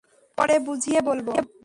পরে 0.37 0.55
বুঝিয়ে 0.59 0.99
বলব। 1.01 1.27